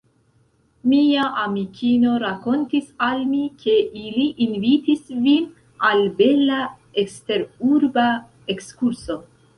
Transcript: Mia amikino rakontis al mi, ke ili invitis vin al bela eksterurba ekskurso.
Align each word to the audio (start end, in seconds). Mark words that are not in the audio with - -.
Mia 0.91 1.23
amikino 1.41 2.13
rakontis 2.23 2.87
al 3.09 3.21
mi, 3.33 3.43
ke 3.65 3.77
ili 4.05 4.25
invitis 4.47 5.05
vin 5.27 5.47
al 5.91 6.03
bela 6.23 6.61
eksterurba 7.05 8.11
ekskurso. 8.57 9.23